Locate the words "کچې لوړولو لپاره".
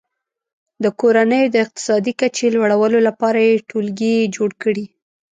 2.19-3.39